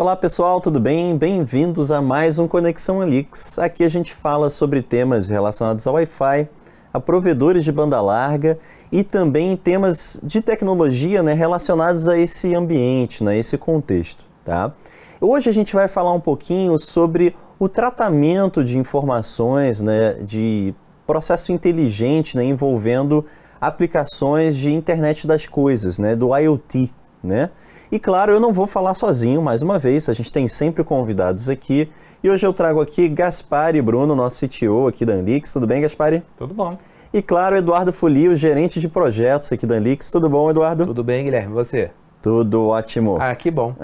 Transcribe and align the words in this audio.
Olá 0.00 0.16
pessoal, 0.16 0.62
tudo 0.62 0.80
bem? 0.80 1.14
Bem-vindos 1.14 1.90
a 1.90 2.00
mais 2.00 2.38
um 2.38 2.48
Conexão 2.48 3.02
Alix. 3.02 3.58
Aqui 3.58 3.84
a 3.84 3.88
gente 3.90 4.14
fala 4.14 4.48
sobre 4.48 4.80
temas 4.80 5.28
relacionados 5.28 5.86
ao 5.86 5.92
Wi-Fi, 5.92 6.48
a 6.90 6.98
provedores 6.98 7.62
de 7.64 7.70
banda 7.70 8.00
larga 8.00 8.58
e 8.90 9.04
também 9.04 9.54
temas 9.58 10.18
de 10.22 10.40
tecnologia 10.40 11.22
né, 11.22 11.34
relacionados 11.34 12.08
a 12.08 12.16
esse 12.16 12.54
ambiente, 12.54 13.22
né, 13.22 13.38
esse 13.38 13.58
contexto. 13.58 14.24
Tá? 14.42 14.72
Hoje 15.20 15.50
a 15.50 15.52
gente 15.52 15.74
vai 15.74 15.86
falar 15.86 16.14
um 16.14 16.20
pouquinho 16.20 16.78
sobre 16.78 17.36
o 17.58 17.68
tratamento 17.68 18.64
de 18.64 18.78
informações 18.78 19.82
né, 19.82 20.14
de 20.14 20.74
processo 21.06 21.52
inteligente 21.52 22.38
né, 22.38 22.44
envolvendo 22.44 23.22
aplicações 23.60 24.56
de 24.56 24.72
internet 24.72 25.26
das 25.26 25.44
coisas, 25.44 25.98
né, 25.98 26.16
do 26.16 26.34
IoT. 26.34 26.90
Né? 27.22 27.50
E 27.92 27.98
claro, 27.98 28.30
eu 28.30 28.38
não 28.38 28.52
vou 28.52 28.68
falar 28.68 28.94
sozinho 28.94 29.42
mais 29.42 29.62
uma 29.62 29.76
vez, 29.76 30.08
a 30.08 30.12
gente 30.12 30.32
tem 30.32 30.46
sempre 30.46 30.84
convidados 30.84 31.48
aqui. 31.48 31.90
E 32.22 32.30
hoje 32.30 32.46
eu 32.46 32.52
trago 32.52 32.80
aqui 32.80 33.08
Gaspari 33.08 33.82
Bruno, 33.82 34.14
nosso 34.14 34.46
CTO 34.46 34.86
aqui 34.86 35.04
da 35.04 35.14
Anlix. 35.14 35.52
Tudo 35.52 35.66
bem, 35.66 35.80
Gaspari? 35.80 36.22
Tudo 36.38 36.54
bom. 36.54 36.78
E 37.12 37.20
claro, 37.20 37.56
Eduardo 37.56 37.92
Fulio, 37.92 38.36
gerente 38.36 38.78
de 38.78 38.88
projetos 38.88 39.50
aqui 39.50 39.66
da 39.66 39.74
Anlix. 39.74 40.08
Tudo 40.08 40.30
bom, 40.30 40.48
Eduardo? 40.48 40.86
Tudo 40.86 41.02
bem, 41.02 41.24
Guilherme. 41.24 41.52
Você? 41.52 41.90
Tudo 42.22 42.68
ótimo. 42.68 43.16
Ah, 43.18 43.34
que 43.34 43.50
bom. 43.50 43.74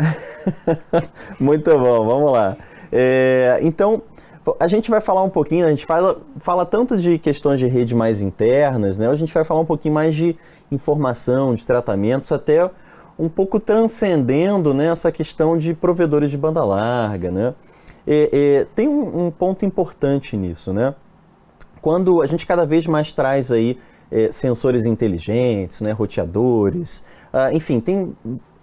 Muito 1.40 1.76
bom, 1.76 2.06
vamos 2.06 2.30
lá. 2.30 2.56
É, 2.92 3.58
então, 3.62 4.02
a 4.60 4.68
gente 4.68 4.88
vai 4.88 5.00
falar 5.00 5.24
um 5.24 5.30
pouquinho, 5.30 5.66
a 5.66 5.70
gente 5.70 5.84
fala, 5.84 6.20
fala 6.38 6.64
tanto 6.64 6.96
de 6.96 7.18
questões 7.18 7.58
de 7.58 7.66
rede 7.66 7.92
mais 7.92 8.20
internas, 8.20 8.96
né? 8.96 9.08
A 9.08 9.14
gente 9.16 9.34
vai 9.34 9.42
falar 9.42 9.58
um 9.58 9.64
pouquinho 9.64 9.94
mais 9.94 10.14
de 10.14 10.36
informação, 10.70 11.56
de 11.56 11.66
tratamentos, 11.66 12.30
até 12.30 12.70
um 13.18 13.28
pouco 13.28 13.58
transcendendo 13.58 14.74
né, 14.74 14.90
essa 14.90 15.10
questão 15.10 15.56
de 15.56 15.74
provedores 15.74 16.30
de 16.30 16.36
banda 16.36 16.64
larga. 16.64 17.30
Né? 17.30 17.54
E, 18.06 18.30
e, 18.32 18.66
tem 18.74 18.88
um, 18.88 19.26
um, 19.26 19.30
ponto 19.30 19.64
importante 19.64 20.36
nisso. 20.36 20.72
Né? 20.72 20.94
Quando 21.80 22.22
a 22.22 22.26
gente 22.26 22.46
cada 22.46 22.66
vez 22.66 22.86
mais 22.86 23.12
traz 23.12 23.50
aí 23.50 23.78
é, 24.10 24.30
sensores 24.30 24.86
inteligentes, 24.86 25.80
né, 25.80 25.92
roteadores, 25.92 27.02
uh, 27.32 27.54
enfim, 27.54 27.80
tem 27.80 28.14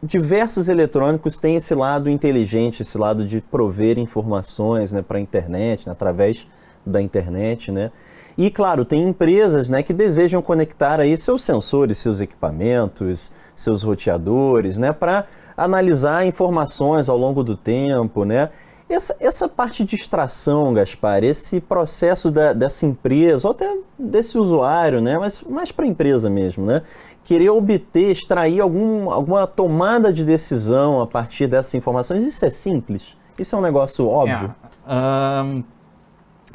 diversos 0.01 0.67
eletrônicos 0.67 1.37
têm 1.37 1.55
esse 1.55 1.73
lado 1.73 2.09
inteligente, 2.09 2.81
esse 2.81 2.97
lado 2.97 3.25
de 3.25 3.39
prover 3.39 3.97
informações 3.97 4.91
né, 4.91 5.01
para 5.01 5.17
a 5.17 5.21
internet, 5.21 5.87
né, 5.87 5.91
através 5.93 6.45
da 6.85 7.01
internet, 7.01 7.71
né? 7.71 7.91
E 8.38 8.50
claro, 8.50 8.84
tem 8.84 9.03
empresas 9.08 9.70
né, 9.70 9.84
que 9.84 9.94
desejam 9.94 10.42
conectar 10.42 11.00
aí 11.00 11.16
seus 11.16 11.44
sensores, 11.44 11.98
seus 11.98 12.20
equipamentos, 12.20 13.31
seus 13.56 13.84
roteadores, 13.84 14.78
né, 14.78 14.92
para 14.92 15.26
analisar 15.56 16.26
informações 16.26 17.08
ao 17.08 17.17
longo 17.17 17.44
do 17.44 17.56
tempo, 17.56 18.26
né? 18.26 18.50
Essa, 18.89 19.16
essa 19.20 19.48
parte 19.48 19.84
de 19.84 19.95
extração, 19.95 20.73
Gaspar, 20.73 21.23
esse 21.23 21.59
processo 21.61 22.30
da, 22.30 22.54
dessa 22.54 22.86
empresa, 22.86 23.48
ou 23.48 23.52
até 23.54 23.78
desse 23.98 24.38
usuário, 24.38 25.02
né, 25.02 25.17
mas 25.17 25.42
mais 25.42 25.72
para 25.72 25.86
a 25.86 25.88
empresa 25.88 26.30
mesmo, 26.30 26.66
né, 26.66 26.81
querer 27.23 27.50
obter, 27.50 28.11
extrair 28.11 28.59
algum, 28.59 29.09
alguma 29.09 29.48
tomada 29.48 30.11
de 30.11 30.26
decisão 30.26 31.02
a 31.02 31.08
partir 31.08 31.48
dessas 31.48 31.73
informações, 31.73 32.23
isso 32.23 32.45
é 32.45 32.50
simples? 32.50 33.16
Isso 33.39 33.56
é 33.56 33.58
um 33.58 33.61
negócio 33.61 34.08
óbvio? 34.08 34.54
É, 34.86 35.42
um, 35.42 35.64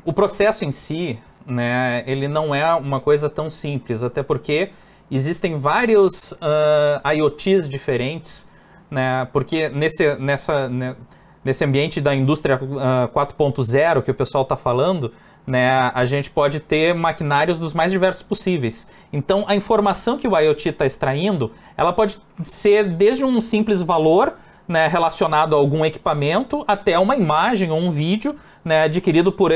o 0.04 0.12
processo 0.12 0.64
em 0.64 0.70
si, 0.70 1.18
né, 1.46 2.04
ele 2.06 2.28
não 2.28 2.54
é 2.54 2.74
uma 2.74 3.00
coisa 3.00 3.28
tão 3.28 3.50
simples, 3.50 4.02
até 4.02 4.22
porque 4.22 4.70
existem 5.10 5.58
vários 5.58 6.32
uh, 6.32 7.08
IoTs 7.14 7.68
diferentes, 7.68 8.48
né, 8.90 9.26
porque 9.32 9.68
nesse, 9.68 10.14
nessa, 10.16 10.68
né, 10.68 10.96
nesse 11.44 11.64
ambiente 11.64 12.00
da 12.00 12.14
indústria 12.14 12.56
uh, 12.56 13.08
4.0 13.12 14.02
que 14.02 14.10
o 14.10 14.14
pessoal 14.14 14.42
está 14.42 14.56
falando, 14.56 15.12
né, 15.46 15.90
a 15.94 16.04
gente 16.04 16.30
pode 16.30 16.60
ter 16.60 16.94
maquinários 16.94 17.58
dos 17.58 17.72
mais 17.72 17.90
diversos 17.90 18.22
possíveis. 18.22 18.86
Então, 19.10 19.46
a 19.48 19.56
informação 19.56 20.18
que 20.18 20.28
o 20.28 20.38
IoT 20.38 20.68
está 20.68 20.84
extraindo, 20.84 21.52
ela 21.74 21.90
pode 21.92 22.20
ser 22.44 22.84
desde 22.84 23.24
um 23.24 23.40
simples 23.40 23.80
valor 23.80 24.34
né, 24.68 24.86
relacionado 24.86 25.56
a 25.56 25.58
algum 25.58 25.84
equipamento 25.86 26.62
até 26.68 26.98
uma 26.98 27.16
imagem 27.16 27.70
ou 27.70 27.78
um 27.78 27.90
vídeo 27.90 28.36
né, 28.62 28.82
adquirido 28.82 29.32
por, 29.32 29.50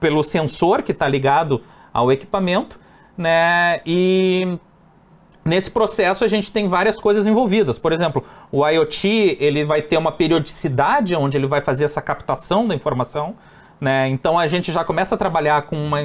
pelo 0.00 0.22
sensor 0.22 0.82
que 0.82 0.92
está 0.92 1.06
ligado 1.06 1.62
ao 1.92 2.10
equipamento, 2.10 2.80
né? 3.16 3.80
E 3.84 4.58
nesse 5.44 5.70
processo 5.70 6.24
a 6.24 6.28
gente 6.28 6.50
tem 6.50 6.68
várias 6.68 6.98
coisas 6.98 7.26
envolvidas. 7.26 7.78
Por 7.78 7.92
exemplo, 7.92 8.24
o 8.50 8.66
IoT 8.66 9.36
ele 9.38 9.64
vai 9.64 9.82
ter 9.82 9.98
uma 9.98 10.12
periodicidade 10.12 11.14
onde 11.14 11.36
ele 11.36 11.46
vai 11.46 11.60
fazer 11.60 11.84
essa 11.84 12.00
captação 12.00 12.66
da 12.66 12.74
informação. 12.74 13.36
Né? 13.80 14.08
Então 14.08 14.38
a 14.38 14.46
gente 14.46 14.70
já 14.70 14.84
começa 14.84 15.14
a 15.14 15.18
trabalhar 15.18 15.62
com, 15.62 15.76
uma, 15.76 15.98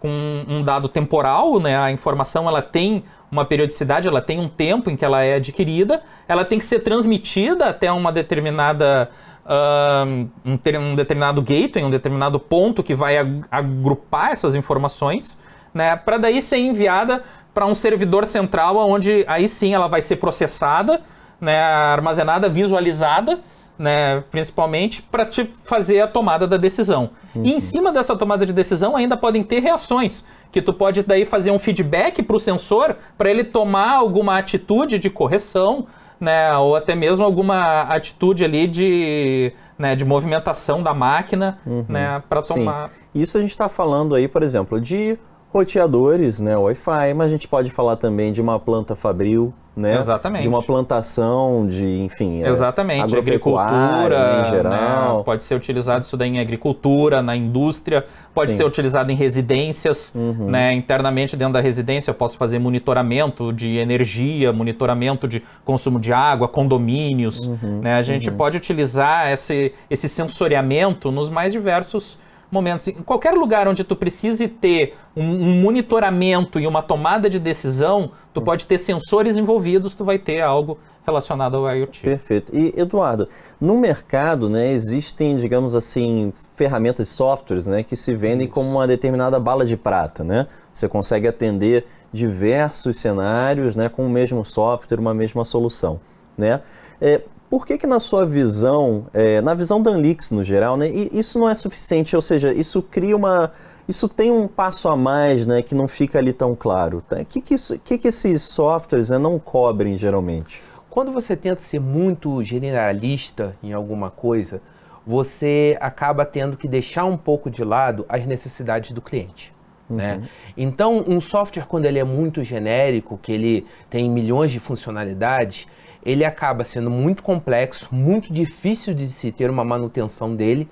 com 0.00 0.44
um 0.48 0.62
dado 0.62 0.88
temporal, 0.88 1.60
né? 1.60 1.78
a 1.78 1.92
informação 1.92 2.48
ela 2.48 2.62
tem 2.62 3.04
uma 3.30 3.44
periodicidade, 3.44 4.08
ela 4.08 4.22
tem 4.22 4.40
um 4.40 4.48
tempo 4.48 4.90
em 4.90 4.96
que 4.96 5.04
ela 5.04 5.22
é 5.22 5.34
adquirida, 5.34 6.02
ela 6.26 6.44
tem 6.44 6.58
que 6.58 6.64
ser 6.64 6.80
transmitida 6.80 7.68
até 7.68 7.92
uma 7.92 8.10
determinada 8.10 9.10
um, 9.50 10.28
um, 10.44 10.94
determinado 10.94 11.42
gateway, 11.42 11.84
um 11.84 11.90
determinado 11.90 12.38
ponto 12.38 12.82
que 12.82 12.94
vai 12.94 13.16
agrupar 13.50 14.30
essas 14.30 14.54
informações, 14.54 15.40
né, 15.74 15.96
para 15.96 16.18
daí 16.18 16.40
ser 16.40 16.58
enviada 16.58 17.22
para 17.52 17.66
um 17.66 17.74
servidor 17.74 18.26
central, 18.26 18.76
onde 18.76 19.24
aí 19.26 19.48
sim 19.48 19.74
ela 19.74 19.88
vai 19.88 20.00
ser 20.00 20.16
processada, 20.16 21.00
né, 21.40 21.60
armazenada, 21.60 22.48
visualizada, 22.48 23.40
né, 23.76 24.22
principalmente 24.30 25.02
para 25.02 25.24
te 25.24 25.50
fazer 25.64 26.00
a 26.00 26.06
tomada 26.06 26.46
da 26.46 26.56
decisão. 26.56 27.10
Uhum. 27.34 27.44
E 27.44 27.54
em 27.54 27.60
cima 27.60 27.90
dessa 27.90 28.14
tomada 28.14 28.46
de 28.46 28.52
decisão 28.52 28.96
ainda 28.96 29.16
podem 29.16 29.42
ter 29.42 29.60
reações, 29.60 30.24
que 30.52 30.60
tu 30.60 30.72
pode 30.72 31.02
daí 31.02 31.24
fazer 31.24 31.50
um 31.50 31.58
feedback 31.58 32.22
para 32.22 32.36
o 32.36 32.40
sensor 32.40 32.96
para 33.16 33.30
ele 33.30 33.42
tomar 33.42 33.92
alguma 33.92 34.38
atitude 34.38 34.98
de 34.98 35.08
correção, 35.08 35.86
né, 36.20 36.54
ou 36.56 36.76
até 36.76 36.94
mesmo 36.94 37.24
alguma 37.24 37.82
atitude 37.82 38.44
ali 38.44 38.66
de, 38.66 39.52
né, 39.78 39.96
de 39.96 40.04
movimentação 40.04 40.82
da 40.82 40.92
máquina, 40.92 41.58
uhum. 41.66 41.84
né, 41.88 42.22
para 42.28 42.42
tomar. 42.42 42.90
Sim. 42.90 42.94
Isso 43.14 43.38
a 43.38 43.40
gente 43.40 43.50
está 43.50 43.68
falando 43.68 44.14
aí, 44.14 44.28
por 44.28 44.42
exemplo, 44.42 44.80
de 44.80 45.18
roteadores, 45.52 46.38
né, 46.38 46.56
Wi-Fi, 46.56 47.14
mas 47.14 47.26
a 47.26 47.30
gente 47.30 47.48
pode 47.48 47.70
falar 47.70 47.96
também 47.96 48.30
de 48.30 48.40
uma 48.40 48.58
planta 48.60 48.94
fabril, 48.94 49.52
né? 49.80 49.98
Exatamente. 49.98 50.42
De 50.42 50.48
uma 50.48 50.62
plantação, 50.62 51.66
de, 51.66 52.02
enfim, 52.02 52.42
é, 52.42 52.48
Exatamente. 52.48 53.16
agricultura, 53.16 54.42
em 54.46 54.50
geral. 54.50 55.18
Né? 55.18 55.24
Pode 55.24 55.42
ser 55.42 55.54
utilizado 55.54 56.04
isso 56.04 56.16
daí 56.16 56.28
em 56.28 56.38
agricultura, 56.38 57.22
na 57.22 57.34
indústria, 57.34 58.04
pode 58.34 58.52
Sim. 58.52 58.58
ser 58.58 58.64
utilizado 58.64 59.10
em 59.10 59.16
residências, 59.16 60.12
uhum. 60.14 60.50
né? 60.50 60.72
Internamente 60.74 61.36
dentro 61.36 61.54
da 61.54 61.60
residência 61.60 62.10
eu 62.10 62.14
posso 62.14 62.36
fazer 62.36 62.58
monitoramento 62.58 63.52
de 63.52 63.78
energia, 63.78 64.52
monitoramento 64.52 65.26
de 65.26 65.42
consumo 65.64 65.98
de 65.98 66.12
água, 66.12 66.46
condomínios, 66.46 67.46
uhum. 67.46 67.80
né? 67.82 67.94
A 67.94 68.02
gente 68.02 68.30
uhum. 68.30 68.36
pode 68.36 68.56
utilizar 68.56 69.32
esse, 69.32 69.72
esse 69.88 70.08
sensoriamento 70.08 71.10
nos 71.10 71.30
mais 71.30 71.52
diversos 71.52 72.18
momentos. 72.50 72.88
Em 72.88 72.94
qualquer 72.94 73.32
lugar 73.32 73.68
onde 73.68 73.84
tu 73.84 73.94
precise 73.94 74.48
ter 74.48 74.96
um, 75.16 75.22
um 75.22 75.60
monitoramento 75.60 76.58
e 76.58 76.66
uma 76.66 76.82
tomada 76.82 77.28
de 77.30 77.38
decisão, 77.38 78.12
tu 78.32 78.40
hum. 78.40 78.44
pode 78.44 78.66
ter 78.66 78.78
sensores 78.78 79.36
envolvidos, 79.36 79.94
tu 79.94 80.04
vai 80.04 80.18
ter 80.18 80.40
algo 80.40 80.78
relacionado 81.04 81.56
ao 81.56 81.74
IoT. 81.74 82.02
Perfeito. 82.02 82.54
E 82.54 82.72
Eduardo, 82.76 83.28
no 83.60 83.78
mercado, 83.78 84.48
né, 84.48 84.70
existem, 84.70 85.36
digamos 85.36 85.74
assim, 85.74 86.32
ferramentas, 86.54 87.08
softwares, 87.08 87.66
né, 87.66 87.82
que 87.82 87.96
se 87.96 88.14
vendem 88.14 88.46
como 88.46 88.68
uma 88.70 88.86
determinada 88.86 89.38
bala 89.40 89.64
de 89.64 89.76
prata, 89.76 90.22
né? 90.22 90.46
Você 90.72 90.88
consegue 90.88 91.26
atender 91.26 91.86
diversos 92.12 92.98
cenários, 92.98 93.74
né, 93.74 93.88
com 93.88 94.06
o 94.06 94.10
mesmo 94.10 94.44
software, 94.44 94.98
uma 94.98 95.14
mesma 95.14 95.44
solução, 95.44 96.00
né? 96.36 96.60
É, 97.00 97.22
por 97.50 97.66
que, 97.66 97.76
que 97.76 97.86
na 97.86 97.98
sua 97.98 98.24
visão, 98.24 99.06
é, 99.12 99.40
na 99.40 99.54
visão 99.54 99.82
da 99.82 99.90
Anlix 99.90 100.30
no 100.30 100.44
geral, 100.44 100.76
né, 100.76 100.88
isso 100.88 101.36
não 101.36 101.48
é 101.48 101.54
suficiente? 101.54 102.14
Ou 102.14 102.22
seja, 102.22 102.52
isso 102.52 102.80
cria 102.80 103.16
uma, 103.16 103.50
isso 103.88 104.08
tem 104.08 104.30
um 104.30 104.46
passo 104.46 104.88
a 104.88 104.96
mais, 104.96 105.44
né, 105.44 105.60
que 105.60 105.74
não 105.74 105.88
fica 105.88 106.20
ali 106.20 106.32
tão 106.32 106.54
claro. 106.54 107.00
Tá? 107.00 107.16
O 107.16 107.24
que 107.24 107.40
que, 107.40 107.54
isso, 107.54 107.76
que, 107.80 107.98
que 107.98 108.06
esses 108.06 108.42
softwares 108.42 109.10
né, 109.10 109.18
não 109.18 109.36
cobrem 109.36 109.96
geralmente? 109.96 110.62
Quando 110.88 111.10
você 111.10 111.36
tenta 111.36 111.60
ser 111.60 111.80
muito 111.80 112.40
generalista 112.44 113.56
em 113.60 113.72
alguma 113.72 114.10
coisa, 114.10 114.62
você 115.04 115.76
acaba 115.80 116.24
tendo 116.24 116.56
que 116.56 116.68
deixar 116.68 117.04
um 117.04 117.16
pouco 117.16 117.50
de 117.50 117.64
lado 117.64 118.06
as 118.08 118.24
necessidades 118.26 118.92
do 118.92 119.02
cliente. 119.02 119.52
Uhum. 119.88 119.96
Né? 119.96 120.22
Então, 120.56 121.04
um 121.04 121.20
software, 121.20 121.64
quando 121.66 121.84
ele 121.86 121.98
é 121.98 122.04
muito 122.04 122.44
genérico, 122.44 123.18
que 123.20 123.32
ele 123.32 123.66
tem 123.88 124.08
milhões 124.08 124.52
de 124.52 124.60
funcionalidades, 124.60 125.66
ele 126.04 126.24
acaba 126.24 126.64
sendo 126.64 126.90
muito 126.90 127.22
complexo, 127.22 127.88
muito 127.92 128.32
difícil 128.32 128.94
de 128.94 129.06
se 129.08 129.30
ter 129.30 129.50
uma 129.50 129.64
manutenção 129.64 130.34
dele. 130.34 130.68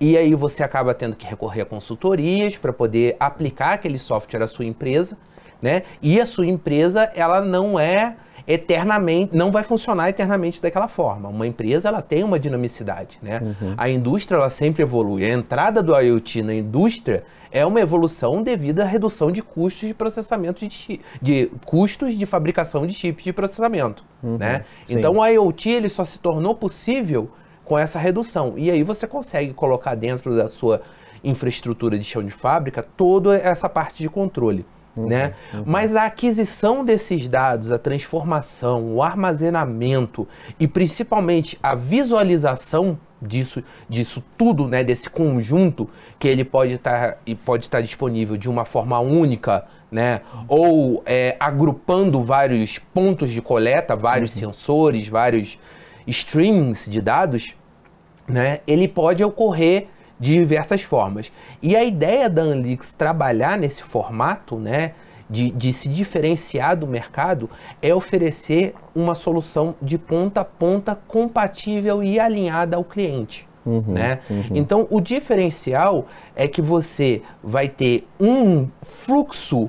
E 0.00 0.16
aí 0.16 0.34
você 0.34 0.62
acaba 0.62 0.94
tendo 0.94 1.16
que 1.16 1.26
recorrer 1.26 1.62
a 1.62 1.66
consultorias 1.66 2.56
para 2.56 2.72
poder 2.72 3.16
aplicar 3.18 3.74
aquele 3.74 3.98
software 3.98 4.42
à 4.42 4.48
sua 4.48 4.64
empresa, 4.64 5.16
né? 5.62 5.84
E 6.02 6.20
a 6.20 6.26
sua 6.26 6.46
empresa, 6.46 7.10
ela 7.14 7.40
não 7.40 7.78
é 7.78 8.16
eternamente, 8.46 9.36
não 9.36 9.50
vai 9.50 9.64
funcionar 9.64 10.08
eternamente 10.08 10.62
daquela 10.62 10.86
forma. 10.86 11.28
Uma 11.28 11.46
empresa 11.46 11.88
ela 11.88 12.00
tem 12.00 12.22
uma 12.22 12.38
dinamicidade, 12.38 13.18
né? 13.20 13.40
Uhum. 13.42 13.74
A 13.76 13.88
indústria 13.88 14.36
ela 14.36 14.50
sempre 14.50 14.82
evolui. 14.82 15.24
A 15.24 15.30
entrada 15.30 15.82
do 15.82 15.98
IoT 15.98 16.42
na 16.42 16.54
indústria 16.54 17.24
é 17.50 17.64
uma 17.66 17.80
evolução 17.80 18.42
devido 18.42 18.80
à 18.80 18.84
redução 18.84 19.32
de 19.32 19.42
custos 19.42 19.88
de 19.88 19.94
processamento 19.94 20.66
de, 20.66 21.00
de 21.20 21.50
custos 21.64 22.14
de 22.14 22.26
fabricação 22.26 22.86
de 22.86 22.92
chips 22.92 23.24
de 23.24 23.32
processamento, 23.32 24.04
uhum. 24.22 24.36
né? 24.36 24.64
Então 24.88 25.18
o 25.18 25.26
IoT 25.26 25.70
ele 25.70 25.88
só 25.88 26.04
se 26.04 26.18
tornou 26.18 26.54
possível 26.54 27.30
com 27.64 27.76
essa 27.76 27.98
redução. 27.98 28.54
E 28.56 28.70
aí 28.70 28.82
você 28.82 29.06
consegue 29.06 29.52
colocar 29.52 29.94
dentro 29.94 30.36
da 30.36 30.48
sua 30.48 30.82
infraestrutura 31.24 31.98
de 31.98 32.04
chão 32.04 32.22
de 32.22 32.30
fábrica 32.30 32.86
toda 32.96 33.36
essa 33.36 33.68
parte 33.68 34.02
de 34.02 34.08
controle. 34.08 34.64
Uhum, 34.96 35.08
né? 35.08 35.34
Uhum. 35.52 35.64
Mas 35.66 35.94
a 35.94 36.04
aquisição 36.06 36.84
desses 36.84 37.28
dados, 37.28 37.70
a 37.70 37.78
transformação, 37.78 38.94
o 38.94 39.02
armazenamento 39.02 40.26
e 40.58 40.66
principalmente 40.66 41.58
a 41.62 41.74
visualização 41.74 42.98
disso, 43.20 43.62
disso 43.88 44.22
tudo, 44.36 44.66
né, 44.68 44.82
desse 44.82 45.08
conjunto 45.08 45.88
que 46.18 46.28
ele 46.28 46.44
pode 46.44 46.72
estar 46.72 47.18
e 47.26 47.34
pode 47.34 47.64
estar 47.64 47.80
disponível 47.80 48.36
de 48.36 48.48
uma 48.48 48.64
forma 48.64 48.98
única, 48.98 49.66
né, 49.90 50.20
ou 50.48 51.02
é, 51.06 51.36
agrupando 51.38 52.22
vários 52.22 52.78
pontos 52.78 53.30
de 53.30 53.40
coleta, 53.40 53.94
vários 53.94 54.34
uhum. 54.34 54.52
sensores, 54.52 55.08
vários 55.08 55.58
streams 56.06 56.90
de 56.90 57.00
dados, 57.00 57.54
né, 58.28 58.60
ele 58.66 58.88
pode 58.88 59.22
ocorrer 59.22 59.88
de 60.18 60.32
diversas 60.34 60.82
formas. 60.82 61.32
E 61.62 61.76
a 61.76 61.84
ideia 61.84 62.28
da 62.28 62.42
Anlix 62.42 62.94
trabalhar 62.94 63.58
nesse 63.58 63.82
formato, 63.82 64.56
né, 64.56 64.92
de, 65.28 65.50
de, 65.50 65.72
se 65.72 65.88
diferenciar 65.88 66.76
do 66.76 66.86
mercado, 66.86 67.50
é 67.82 67.94
oferecer 67.94 68.74
uma 68.94 69.14
solução 69.14 69.74
de 69.82 69.98
ponta 69.98 70.40
a 70.40 70.44
ponta 70.44 70.94
compatível 71.08 72.02
e 72.02 72.18
alinhada 72.18 72.76
ao 72.76 72.84
cliente. 72.84 73.46
Uhum, 73.64 73.82
né? 73.88 74.20
Uhum. 74.30 74.44
Então, 74.54 74.86
o 74.90 75.00
diferencial 75.00 76.06
é 76.36 76.46
que 76.46 76.62
você 76.62 77.22
vai 77.42 77.68
ter 77.68 78.06
um 78.20 78.68
fluxo 78.80 79.68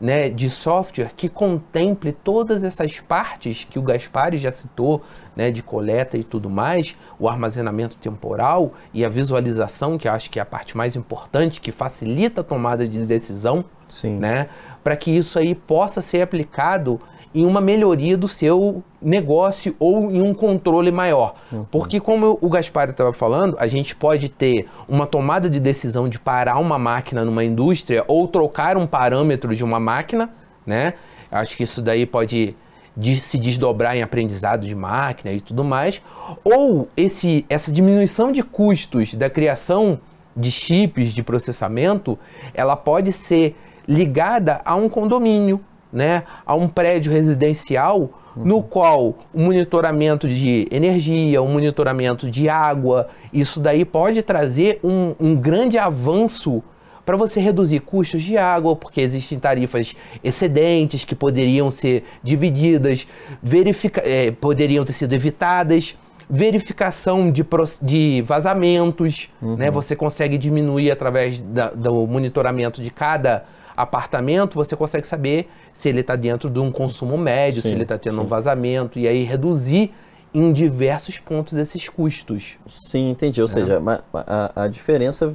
né, 0.00 0.30
de 0.30 0.48
software 0.48 1.12
que 1.16 1.28
contemple 1.28 2.12
todas 2.12 2.62
essas 2.62 3.00
partes 3.00 3.66
que 3.68 3.78
o 3.78 3.82
Gaspari 3.82 4.38
já 4.38 4.52
citou, 4.52 5.02
né, 5.34 5.50
de 5.50 5.62
coleta 5.62 6.16
e 6.16 6.22
tudo 6.22 6.48
mais, 6.48 6.96
o 7.18 7.28
armazenamento 7.28 7.96
temporal 7.96 8.74
e 8.94 9.04
a 9.04 9.08
visualização, 9.08 9.98
que 9.98 10.06
eu 10.06 10.12
acho 10.12 10.30
que 10.30 10.38
é 10.38 10.42
a 10.42 10.46
parte 10.46 10.76
mais 10.76 10.94
importante, 10.94 11.60
que 11.60 11.72
facilita 11.72 12.42
a 12.42 12.44
tomada 12.44 12.86
de 12.86 13.04
decisão, 13.04 13.64
Sim. 13.88 14.18
né, 14.18 14.48
para 14.84 14.96
que 14.96 15.10
isso 15.10 15.38
aí 15.38 15.54
possa 15.54 16.00
ser 16.00 16.22
aplicado 16.22 17.00
em 17.34 17.44
uma 17.44 17.60
melhoria 17.60 18.16
do 18.16 18.26
seu 18.26 18.82
negócio 19.00 19.76
ou 19.78 20.10
em 20.10 20.20
um 20.20 20.34
controle 20.34 20.90
maior. 20.90 21.34
Uhum. 21.52 21.64
Porque, 21.70 22.00
como 22.00 22.38
o 22.40 22.48
Gaspar 22.48 22.90
estava 22.90 23.12
falando, 23.12 23.56
a 23.58 23.66
gente 23.66 23.94
pode 23.94 24.28
ter 24.28 24.66
uma 24.88 25.06
tomada 25.06 25.48
de 25.48 25.60
decisão 25.60 26.08
de 26.08 26.18
parar 26.18 26.58
uma 26.58 26.78
máquina 26.78 27.24
numa 27.24 27.44
indústria 27.44 28.04
ou 28.08 28.26
trocar 28.26 28.76
um 28.76 28.86
parâmetro 28.86 29.54
de 29.54 29.62
uma 29.62 29.78
máquina, 29.78 30.30
né? 30.66 30.94
Acho 31.30 31.56
que 31.56 31.62
isso 31.62 31.82
daí 31.82 32.06
pode 32.06 32.56
de 32.96 33.20
se 33.20 33.38
desdobrar 33.38 33.96
em 33.96 34.02
aprendizado 34.02 34.66
de 34.66 34.74
máquina 34.74 35.32
e 35.32 35.40
tudo 35.40 35.62
mais, 35.62 36.02
ou 36.42 36.88
esse, 36.96 37.46
essa 37.48 37.70
diminuição 37.70 38.32
de 38.32 38.42
custos 38.42 39.14
da 39.14 39.30
criação 39.30 40.00
de 40.36 40.50
chips 40.50 41.14
de 41.14 41.22
processamento, 41.22 42.18
ela 42.52 42.74
pode 42.74 43.12
ser 43.12 43.56
ligada 43.86 44.60
a 44.64 44.74
um 44.74 44.88
condomínio, 44.88 45.60
né, 45.92 46.24
a 46.44 46.54
um 46.54 46.68
prédio 46.68 47.12
residencial 47.12 48.10
no 48.36 48.62
qual 48.62 49.18
o 49.34 49.40
monitoramento 49.40 50.28
de 50.28 50.68
energia, 50.70 51.42
o 51.42 51.48
monitoramento 51.48 52.30
de 52.30 52.48
água, 52.48 53.08
isso 53.32 53.60
daí 53.60 53.84
pode 53.84 54.22
trazer 54.22 54.78
um, 54.82 55.14
um 55.18 55.34
grande 55.34 55.76
avanço 55.76 56.62
para 57.04 57.16
você 57.16 57.40
reduzir 57.40 57.80
custos 57.80 58.22
de 58.22 58.36
água, 58.36 58.76
porque 58.76 59.00
existem 59.00 59.38
tarifas 59.38 59.96
excedentes 60.22 61.04
que 61.04 61.14
poderiam 61.14 61.70
ser 61.70 62.04
divididas, 62.22 63.08
verifica 63.42 64.02
é, 64.04 64.30
poderiam 64.30 64.84
ter 64.84 64.92
sido 64.92 65.14
evitadas, 65.14 65.96
verificação 66.28 67.30
de, 67.30 67.42
de 67.80 68.22
vazamentos, 68.26 69.30
né? 69.40 69.48
uhum. 69.48 69.56
né? 69.56 69.70
Você 69.70 69.96
consegue 69.96 70.36
diminuir 70.36 70.90
através 70.90 71.40
da, 71.40 71.70
do 71.70 72.06
monitoramento 72.06 72.82
de 72.82 72.90
cada 72.90 73.46
apartamento, 73.78 74.56
você 74.56 74.74
consegue 74.74 75.06
saber 75.06 75.48
se 75.72 75.88
ele 75.88 76.00
está 76.00 76.16
dentro 76.16 76.50
de 76.50 76.58
um 76.58 76.72
consumo 76.72 77.16
médio, 77.16 77.62
sim, 77.62 77.68
se 77.68 77.74
ele 77.74 77.84
está 77.84 77.96
tendo 77.96 78.16
sim. 78.16 78.22
um 78.22 78.26
vazamento, 78.26 78.98
e 78.98 79.06
aí 79.06 79.22
reduzir 79.22 79.94
em 80.34 80.52
diversos 80.52 81.18
pontos 81.18 81.56
esses 81.56 81.88
custos. 81.88 82.58
Sim, 82.66 83.10
entendi. 83.10 83.40
Ou 83.40 83.46
é. 83.46 83.50
seja, 83.50 83.80
a, 84.12 84.64
a, 84.64 84.68
diferença, 84.68 85.32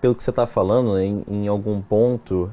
pelo 0.00 0.14
que 0.14 0.24
você 0.24 0.30
está 0.30 0.46
falando, 0.46 0.94
né, 0.94 1.04
em, 1.04 1.24
em, 1.28 1.48
algum 1.48 1.80
ponto, 1.80 2.50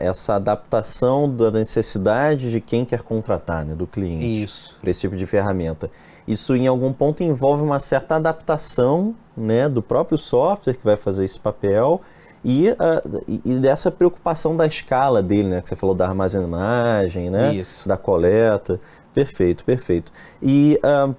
essa 0.00 0.34
adaptação 0.34 1.32
da 1.32 1.50
necessidade 1.52 2.50
de 2.50 2.60
quem 2.60 2.84
quer 2.84 3.02
contratar, 3.02 3.64
né, 3.64 3.74
do 3.74 3.86
cliente, 3.86 4.52
para 4.80 4.90
esse 4.90 5.00
tipo 5.00 5.14
de 5.14 5.26
ferramenta. 5.26 5.88
Isso, 6.26 6.54
em 6.54 6.66
algum 6.66 6.92
ponto, 6.92 7.22
envolve 7.22 7.62
uma 7.62 7.80
certa 7.80 8.16
adaptação 8.16 9.14
né, 9.36 9.68
do 9.68 9.80
próprio 9.80 10.18
software 10.18 10.74
que 10.74 10.84
vai 10.84 10.96
fazer 10.96 11.24
esse 11.24 11.38
papel 11.38 12.00
e, 12.44 12.70
uh, 12.70 13.40
e, 13.44 13.54
dessa 13.56 13.90
preocupação 13.90 14.56
da 14.56 14.66
escala 14.66 15.22
dele, 15.22 15.48
né? 15.48 15.60
Que 15.60 15.68
você 15.68 15.76
falou 15.76 15.94
da 15.94 16.06
armazenagem, 16.06 17.28
né? 17.28 17.54
Isso. 17.54 17.86
Da 17.86 17.96
coleta. 17.96 18.80
Perfeito, 19.12 19.64
perfeito. 19.64 20.10
E 20.42 20.80
uh, 20.82 21.14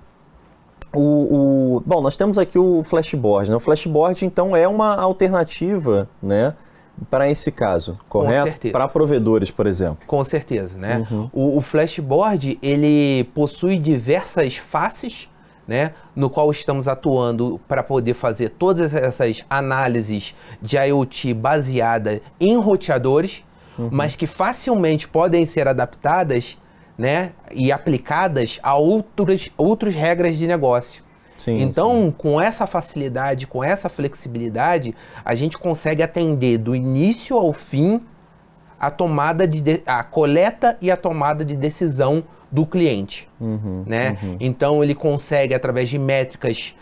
o, 0.94 1.76
o, 1.76 1.84
bom, 1.86 2.02
nós 2.02 2.18
temos 2.18 2.38
aqui 2.38 2.58
o 2.58 2.84
flashboard, 2.84 3.50
né? 3.50 3.56
O 3.56 3.60
flashboard 3.60 4.26
então 4.26 4.56
é 4.56 4.68
uma 4.68 4.96
alternativa, 4.96 6.10
né? 6.22 6.54
Para 7.10 7.30
esse 7.30 7.52
caso, 7.52 7.98
correto? 8.10 8.70
Para 8.70 8.88
provedores, 8.88 9.50
por 9.50 9.66
exemplo. 9.66 10.06
Com 10.06 10.24
certeza, 10.24 10.78
né? 10.78 11.08
Uhum. 11.10 11.30
O, 11.32 11.58
o 11.58 11.62
flashboard 11.62 12.60
ele 12.62 13.24
possui 13.34 13.80
diversas 13.80 14.58
faces 14.58 15.30
né, 15.72 15.94
no 16.14 16.30
qual 16.30 16.52
estamos 16.52 16.90
atuando 16.90 17.58
para 17.66 17.82
poder 17.82 18.14
fazer 18.14 18.50
todas 18.50 18.94
essas 18.94 19.46
análises 19.50 20.36
de 20.62 20.76
IoT 20.76 21.34
baseada 21.34 22.22
em 22.42 22.58
roteadores, 22.58 23.42
uhum. 23.80 23.88
mas 23.90 24.14
que 24.14 24.28
facilmente 24.28 25.08
podem 25.08 25.46
ser 25.46 25.70
adaptadas 25.70 26.58
né, 26.98 27.32
e 27.54 27.72
aplicadas 27.72 28.60
a 28.62 28.76
outras, 28.76 29.50
outras 29.56 29.96
regras 29.96 30.38
de 30.38 30.46
negócio. 30.46 31.02
Sim, 31.38 31.62
então, 31.62 32.08
sim. 32.08 32.16
com 32.18 32.42
essa 32.42 32.68
facilidade, 32.68 33.48
com 33.48 33.64
essa 33.64 33.88
flexibilidade, 33.88 34.94
a 35.24 35.34
gente 35.36 35.58
consegue 35.58 36.04
atender 36.04 36.58
do 36.58 36.76
início 36.76 37.38
ao 37.38 37.54
fim 37.54 38.02
a 38.78 38.92
tomada 38.92 39.48
de, 39.48 39.82
a 39.86 40.04
coleta 40.04 40.78
e 40.82 40.92
a 40.92 40.98
tomada 40.98 41.46
de 41.46 41.56
decisão 41.56 42.26
do 42.52 42.66
cliente, 42.66 43.30
uhum, 43.40 43.84
né? 43.86 44.18
Uhum. 44.22 44.38
Então 44.40 44.84
ele 44.84 44.94
consegue 44.94 45.54
através 45.54 45.90
de 45.90 45.98
métricas 45.98 46.76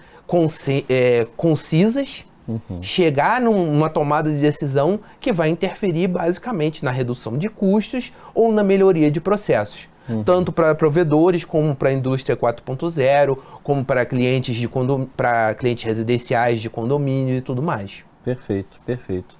é, 0.90 1.28
concisas 1.38 2.26
uhum. 2.48 2.82
chegar 2.82 3.40
numa 3.40 3.90
tomada 3.90 4.30
de 4.30 4.38
decisão 4.38 5.00
que 5.20 5.32
vai 5.32 5.50
interferir 5.50 6.08
basicamente 6.08 6.84
na 6.84 6.92
redução 6.92 7.38
de 7.38 7.50
custos 7.50 8.14
ou 8.34 8.52
na 8.52 8.64
melhoria 8.64 9.12
de 9.12 9.22
processos. 9.22 9.88
Uhum. 10.08 10.24
Tanto 10.24 10.52
para 10.52 10.74
provedores, 10.74 11.46
como 11.46 11.76
para 11.76 11.90
a 11.90 11.94
indústria 11.94 12.36
4.0, 12.36 13.38
como 13.62 13.86
para 13.86 14.04
clientes, 14.06 14.56
de 14.56 14.68
para 15.16 15.54
clientes 15.54 15.86
residenciais 15.86 16.60
de 16.60 16.70
condomínio 16.70 17.38
e 17.38 17.42
tudo 17.42 17.62
mais. 17.62 18.04
Perfeito, 18.24 18.80
perfeito. 18.86 19.38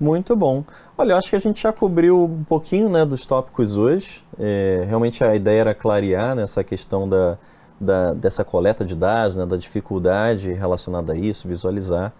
Muito 0.00 0.36
bom. 0.36 0.62
Olha, 0.96 1.12
eu 1.12 1.16
acho 1.16 1.30
que 1.30 1.36
a 1.36 1.40
gente 1.40 1.62
já 1.62 1.72
cobriu 1.72 2.24
um 2.24 2.44
pouquinho 2.44 2.88
né, 2.88 3.04
dos 3.04 3.26
tópicos 3.26 3.76
hoje. 3.76 4.22
É, 4.38 4.84
realmente 4.86 5.24
a 5.24 5.34
ideia 5.34 5.60
era 5.60 5.74
clarear 5.74 6.36
nessa 6.36 6.60
né, 6.60 6.64
questão 6.64 7.08
da, 7.08 7.36
da, 7.80 8.14
dessa 8.14 8.44
coleta 8.44 8.84
de 8.84 8.94
dados, 8.94 9.36
né, 9.36 9.44
da 9.44 9.56
dificuldade 9.56 10.52
relacionada 10.52 11.12
a 11.12 11.16
isso, 11.16 11.48
visualizar. 11.48 12.12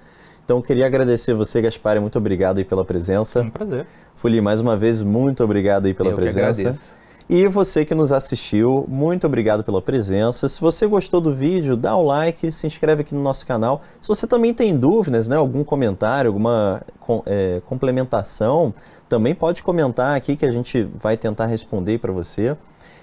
Então, 0.44 0.56
eu 0.56 0.62
queria 0.62 0.86
agradecer 0.86 1.34
você, 1.34 1.60
Gaspar, 1.60 2.00
muito 2.00 2.16
obrigado 2.16 2.56
aí 2.56 2.64
pela 2.64 2.84
presença. 2.84 3.42
Um 3.42 3.50
prazer. 3.50 3.86
Fuli, 4.14 4.40
mais 4.40 4.60
uma 4.60 4.76
vez, 4.76 5.02
muito 5.02 5.44
obrigado 5.44 5.84
aí 5.84 5.92
pela 5.92 6.10
eu 6.10 6.16
presença. 6.16 6.54
Que 6.54 6.60
agradeço. 6.68 6.94
E 7.30 7.46
você 7.46 7.84
que 7.84 7.94
nos 7.94 8.10
assistiu, 8.10 8.86
muito 8.88 9.26
obrigado 9.26 9.62
pela 9.62 9.82
presença. 9.82 10.48
Se 10.48 10.58
você 10.62 10.86
gostou 10.86 11.20
do 11.20 11.34
vídeo, 11.34 11.76
dá 11.76 11.94
o 11.94 12.02
like, 12.02 12.50
se 12.50 12.66
inscreve 12.66 13.02
aqui 13.02 13.14
no 13.14 13.22
nosso 13.22 13.46
canal. 13.46 13.82
Se 14.00 14.08
você 14.08 14.26
também 14.26 14.54
tem 14.54 14.74
dúvidas, 14.74 15.28
né, 15.28 15.36
algum 15.36 15.62
comentário, 15.62 16.30
alguma 16.30 16.80
é, 17.26 17.60
complementação, 17.66 18.72
também 19.10 19.34
pode 19.34 19.62
comentar 19.62 20.16
aqui 20.16 20.36
que 20.36 20.46
a 20.46 20.50
gente 20.50 20.88
vai 20.98 21.18
tentar 21.18 21.44
responder 21.44 21.98
para 21.98 22.12
você. 22.12 22.56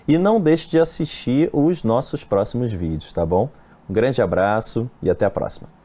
E 0.08 0.18
não 0.18 0.42
deixe 0.42 0.68
de 0.70 0.80
assistir 0.80 1.52
os 1.54 1.84
nossos 1.84 2.24
próximos 2.24 2.74
vídeos, 2.74 3.14
tá 3.14 3.24
bom? 3.24 3.48
Um 3.88 3.94
grande 3.94 4.24
abraço 4.24 4.90
e 5.04 5.10
até 5.10 5.26
a 5.26 5.30
próxima. 5.30 5.85